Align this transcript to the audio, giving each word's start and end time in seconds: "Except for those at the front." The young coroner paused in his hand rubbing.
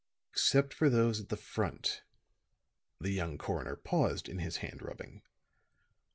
"Except 0.31 0.73
for 0.73 0.89
those 0.89 1.19
at 1.19 1.29
the 1.29 1.37
front." 1.37 2.01
The 2.99 3.11
young 3.11 3.37
coroner 3.37 3.75
paused 3.75 4.27
in 4.27 4.39
his 4.39 4.57
hand 4.57 4.81
rubbing. 4.81 5.21